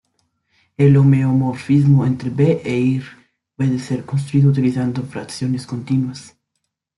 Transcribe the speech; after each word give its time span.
El 0.77 0.97
homeomorfismo 0.97 2.07
entre 2.07 2.31
B 2.31 2.59
e 2.65 2.75
Ir 2.75 3.03
puede 3.55 3.77
ser 3.77 4.03
construido 4.03 4.49
utilizando 4.49 5.03
fracciones 5.03 5.67
continuas. 5.67 6.35